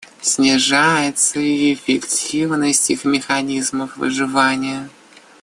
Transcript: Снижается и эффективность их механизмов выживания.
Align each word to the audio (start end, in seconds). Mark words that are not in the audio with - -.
Снижается 0.19 1.39
и 1.39 1.75
эффективность 1.75 2.89
их 2.89 3.05
механизмов 3.05 3.97
выживания. 3.97 4.89